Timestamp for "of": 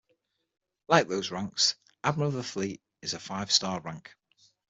2.29-2.33